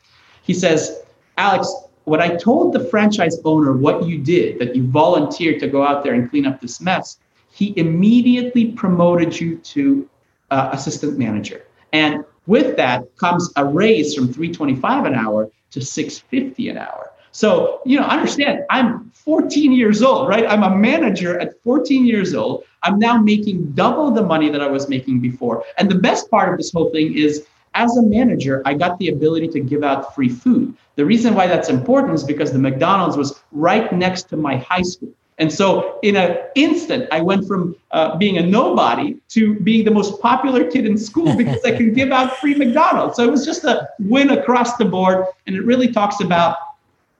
[0.44, 1.02] He says,
[1.38, 5.86] Alex, when I told the franchise owner what you did, that you volunteered to go
[5.86, 7.18] out there and clean up this mess,
[7.52, 10.08] he immediately promoted you to
[10.52, 11.66] uh, assistant manager.
[11.92, 17.12] And with that comes a raise from 325 an hour to 650 an hour.
[17.34, 20.46] So, you know, understand, I'm 14 years old, right?
[20.48, 22.64] I'm a manager at 14 years old.
[22.84, 25.66] I'm now making double the money that I was making before.
[25.80, 29.08] And the best part of this whole thing is as a manager, I got the
[29.08, 30.76] ability to give out free food.
[30.96, 34.84] The reason why that's important is because the McDonald's was right next to my high
[34.84, 35.12] school.
[35.40, 39.90] And so, in an instant, I went from uh, being a nobody to being the
[39.90, 43.16] most popular kid in school because I can give out free McDonald's.
[43.16, 45.26] So, it was just a win across the board.
[45.48, 46.58] And it really talks about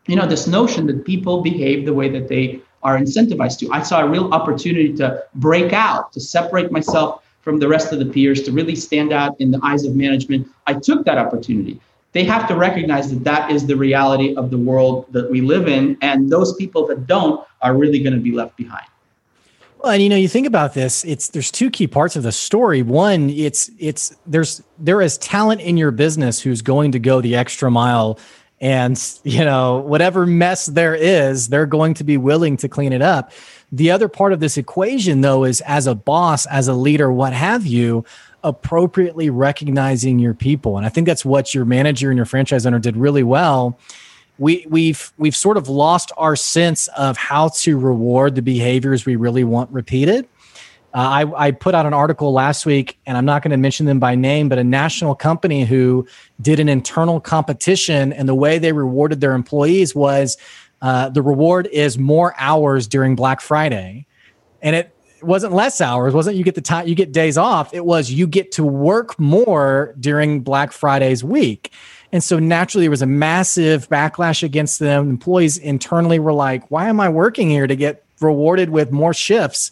[0.08, 3.72] you know, this notion that people behave the way that they are incentivized to.
[3.72, 8.00] I saw a real opportunity to break out, to separate myself from the rest of
[8.00, 10.48] the peers, to really stand out in the eyes of management.
[10.68, 11.80] I took that opportunity.
[12.12, 15.68] They have to recognize that that is the reality of the world that we live
[15.68, 15.98] in.
[16.02, 18.86] And those people that don't are really going to be left behind.
[19.80, 22.32] Well, and you know, you think about this, it's there's two key parts of the
[22.32, 22.82] story.
[22.82, 27.36] One, it's it's there's there is talent in your business who's going to go the
[27.36, 28.18] extra mile
[28.64, 33.02] and you know, whatever mess there is, they're going to be willing to clean it
[33.02, 33.34] up.
[33.74, 37.34] The other part of this equation though is as a boss, as a leader, what
[37.34, 38.06] have you,
[38.42, 40.78] appropriately recognizing your people.
[40.78, 43.78] And I think that's what your manager and your franchise owner did really well
[44.40, 49.16] we we've we've sort of lost our sense of how to reward the behaviors we
[49.16, 50.28] really want repeated.
[50.94, 53.88] Uh, I, I put out an article last week, and I'm not going to mention
[53.88, 56.08] them by name, but a national company who
[56.40, 60.38] did an internal competition, and the way they rewarded their employees was
[60.84, 64.06] uh, the reward is more hours during Black Friday,
[64.62, 67.74] and it wasn't less hours, wasn't you get the time you get days off.
[67.74, 71.72] It was you get to work more during Black Friday's week.
[72.12, 75.10] And so naturally, there was a massive backlash against them.
[75.10, 79.72] Employees internally were like, why am I working here to get rewarded with more shifts?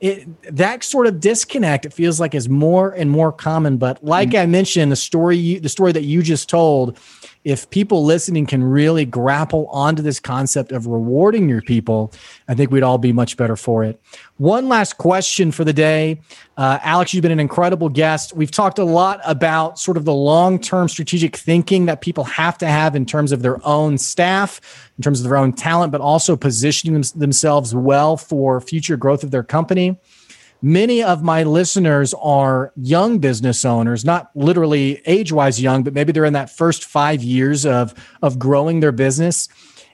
[0.00, 4.30] It, that sort of disconnect it feels like is more and more common but like
[4.30, 4.42] mm-hmm.
[4.42, 6.98] i mentioned the story you, the story that you just told
[7.46, 12.12] if people listening can really grapple onto this concept of rewarding your people,
[12.48, 14.02] I think we'd all be much better for it.
[14.38, 16.20] One last question for the day.
[16.56, 18.34] Uh, Alex, you've been an incredible guest.
[18.34, 22.58] We've talked a lot about sort of the long term strategic thinking that people have
[22.58, 26.00] to have in terms of their own staff, in terms of their own talent, but
[26.00, 30.00] also positioning them- themselves well for future growth of their company
[30.66, 36.10] many of my listeners are young business owners, not literally age wise young, but maybe
[36.10, 39.48] they're in that first five years of, of growing their business.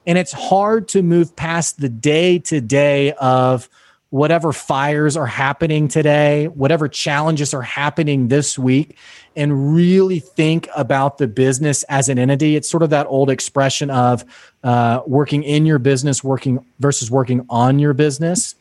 [0.06, 3.68] And it's hard to move past the day to day of
[4.08, 8.96] whatever fires are happening today, whatever challenges are happening this week,
[9.36, 12.56] and really think about the business as an entity.
[12.56, 14.24] It's sort of that old expression of
[14.64, 18.54] uh, working in your business, working versus working on your business.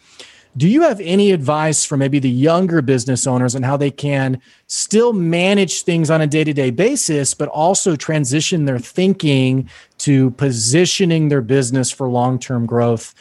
[0.57, 4.41] Do you have any advice for maybe the younger business owners on how they can
[4.67, 10.31] still manage things on a day to day basis, but also transition their thinking to
[10.31, 13.15] positioning their business for long term growth?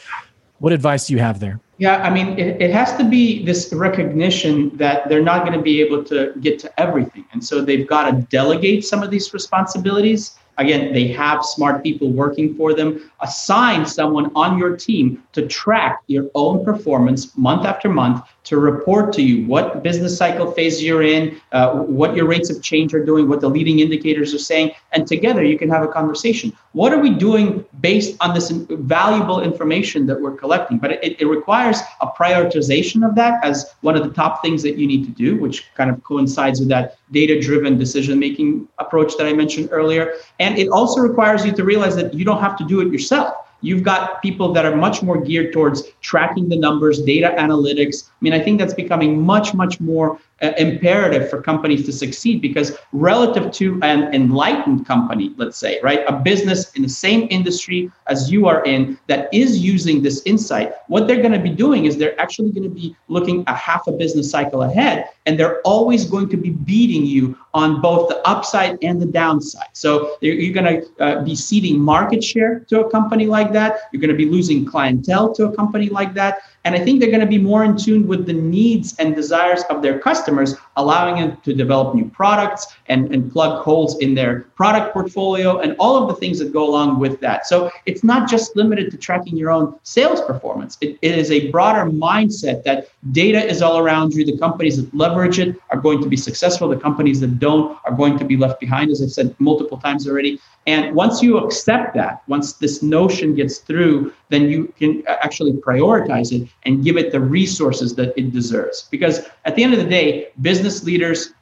[0.59, 1.59] What advice do you have there?
[1.77, 5.63] Yeah, I mean, it, it has to be this recognition that they're not going to
[5.63, 7.25] be able to get to everything.
[7.31, 12.11] And so they've got to delegate some of these responsibilities Again, they have smart people
[12.11, 13.11] working for them.
[13.21, 19.13] Assign someone on your team to track your own performance month after month to report
[19.13, 23.03] to you what business cycle phase you're in, uh, what your rates of change are
[23.03, 26.51] doing, what the leading indicators are saying, and together you can have a conversation.
[26.73, 30.79] What are we doing based on this valuable information that we're collecting?
[30.79, 34.77] But it, it requires a prioritization of that as one of the top things that
[34.77, 39.17] you need to do, which kind of coincides with that data driven decision making approach
[39.17, 40.15] that I mentioned earlier.
[40.39, 43.35] And it also requires you to realize that you don't have to do it yourself
[43.61, 48.09] You've got people that are much more geared towards tracking the numbers, data analytics.
[48.09, 52.41] I mean, I think that's becoming much, much more uh, imperative for companies to succeed
[52.41, 57.91] because relative to an enlightened company, let's say, right, a business in the same industry
[58.07, 61.85] as you are in that is using this insight, what they're going to be doing
[61.85, 65.61] is they're actually going to be looking a half a business cycle ahead, and they're
[65.61, 69.69] always going to be beating you on both the upside and the downside.
[69.73, 73.81] So you're going to uh, be ceding market share to a company like that.
[73.91, 76.41] You're going to be losing clientele to a company like that.
[76.63, 79.63] And I think they're going to be more in tune with the needs and desires
[79.69, 84.41] of their customers, allowing them to develop new products and, and plug holes in their
[84.55, 87.45] product portfolio and all of the things that go along with that.
[87.45, 91.49] So it's not just limited to tracking your own sales performance, it, it is a
[91.51, 94.25] broader mindset that data is all around you.
[94.25, 97.93] The companies that leverage it are going to be successful, the companies that don't are
[97.93, 100.39] going to be left behind, as I've said multiple times already.
[100.67, 106.31] And once you accept that, once this notion gets through, then you can actually prioritize
[106.31, 108.87] it and give it the resources that it deserves.
[108.91, 111.33] Because at the end of the day, business leaders,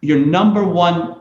[0.00, 1.18] your number one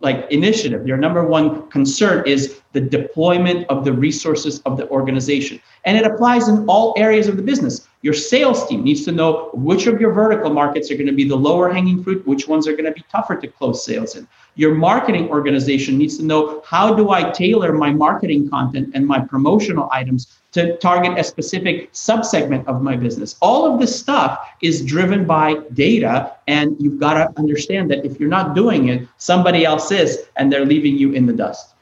[0.00, 5.60] like initiative, your number one concern is the deployment of the resources of the organization.
[5.84, 7.88] And it applies in all areas of the business.
[8.02, 11.26] Your sales team needs to know which of your vertical markets are going to be
[11.28, 14.28] the lower hanging fruit, which ones are going to be tougher to close sales in.
[14.58, 19.20] Your marketing organization needs to know how do I tailor my marketing content and my
[19.20, 23.36] promotional items to target a specific subsegment of my business.
[23.40, 28.18] All of this stuff is driven by data, and you've got to understand that if
[28.18, 31.74] you're not doing it, somebody else is, and they're leaving you in the dust.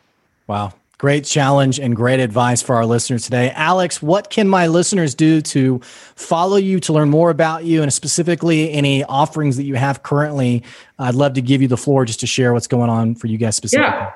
[0.47, 0.75] Wow.
[0.99, 3.51] Great challenge and great advice for our listeners today.
[3.55, 5.79] Alex, what can my listeners do to
[6.15, 10.63] follow you, to learn more about you, and specifically any offerings that you have currently?
[10.99, 13.37] I'd love to give you the floor just to share what's going on for you
[13.37, 13.93] guys specifically.
[13.93, 14.13] Yeah,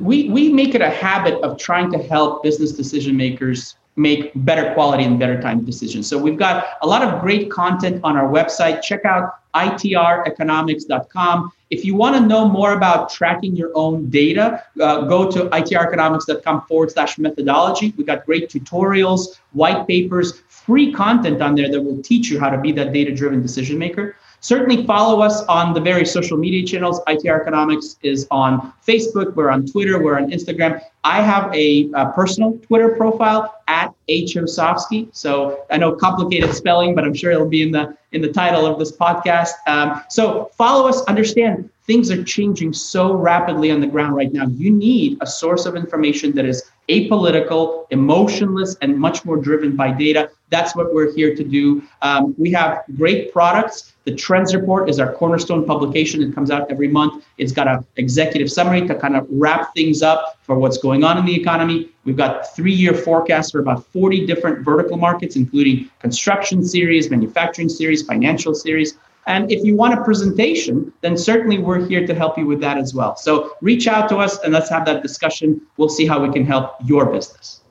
[0.00, 4.72] we, we make it a habit of trying to help business decision makers make better
[4.72, 6.08] quality and better time decisions.
[6.08, 8.80] So we've got a lot of great content on our website.
[8.80, 11.52] Check out itreconomics.com.
[11.70, 16.66] If you want to know more about tracking your own data, uh, go to itreconomics.com
[16.66, 17.94] forward slash methodology.
[17.96, 22.50] We've got great tutorials, white papers, free content on there that will teach you how
[22.50, 24.16] to be that data driven decision maker.
[24.44, 27.00] Certainly follow us on the various social media channels.
[27.06, 30.82] ITR Economics is on Facebook, we're on Twitter, we're on Instagram.
[31.02, 35.08] I have a, a personal Twitter profile at Osofsky.
[35.16, 38.66] So I know complicated spelling, but I'm sure it'll be in the in the title
[38.66, 39.52] of this podcast.
[39.66, 44.46] Um, so follow us, understand things are changing so rapidly on the ground right now.
[44.46, 49.90] You need a source of information that is apolitical, emotionless, and much more driven by
[49.90, 50.30] data.
[50.50, 51.82] That's what we're here to do.
[52.02, 53.93] Um, we have great products.
[54.04, 56.22] The Trends Report is our cornerstone publication.
[56.22, 57.24] It comes out every month.
[57.38, 61.16] It's got an executive summary to kind of wrap things up for what's going on
[61.16, 61.88] in the economy.
[62.04, 68.02] We've got three-year forecasts for about 40 different vertical markets, including construction series, manufacturing series,
[68.02, 68.98] financial series.
[69.26, 72.76] And if you want a presentation, then certainly we're here to help you with that
[72.76, 73.16] as well.
[73.16, 75.62] So reach out to us and let's have that discussion.
[75.78, 77.62] We'll see how we can help your business.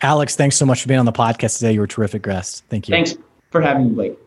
[0.00, 1.72] Alex, thanks so much for being on the podcast today.
[1.72, 2.64] You were a terrific guest.
[2.70, 2.94] Thank you.
[2.94, 3.16] Thanks
[3.50, 4.18] for having me, Blake.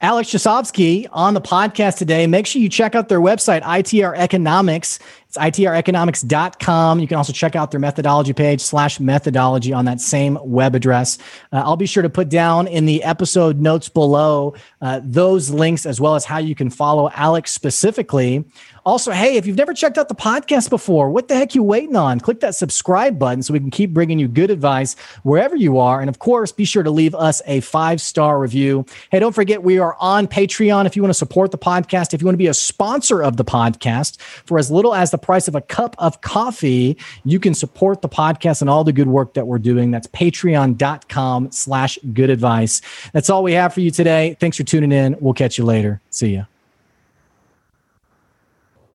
[0.00, 2.26] Alex Chausovsky on the podcast today.
[2.26, 4.98] Make sure you check out their website, ITR Economics.
[5.28, 6.98] It's itreconomics.com.
[6.98, 11.18] You can also check out their methodology page slash methodology on that same web address.
[11.52, 15.86] Uh, I'll be sure to put down in the episode notes below uh, those links
[15.86, 18.44] as well as how you can follow Alex specifically.
[18.90, 21.94] Also, hey, if you've never checked out the podcast before, what the heck you waiting
[21.94, 22.18] on?
[22.18, 26.00] Click that subscribe button so we can keep bringing you good advice wherever you are.
[26.00, 28.84] And of course, be sure to leave us a five star review.
[29.12, 32.14] Hey, don't forget we are on Patreon if you want to support the podcast.
[32.14, 35.18] If you want to be a sponsor of the podcast for as little as the
[35.18, 39.06] price of a cup of coffee, you can support the podcast and all the good
[39.06, 39.92] work that we're doing.
[39.92, 42.80] That's patreon.com slash good advice.
[43.12, 44.36] That's all we have for you today.
[44.40, 45.16] Thanks for tuning in.
[45.20, 46.00] We'll catch you later.
[46.10, 46.46] See ya.